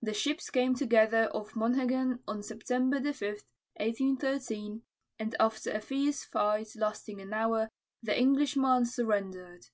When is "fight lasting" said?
6.22-7.20